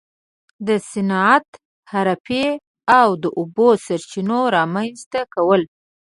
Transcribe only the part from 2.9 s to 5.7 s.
او د اوبو سرچینو رامنځته کول.